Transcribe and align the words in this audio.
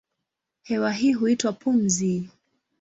Hewa 0.63 0.91
hii 0.91 1.13
huitwa 1.13 1.53
pumzi. 1.53 2.29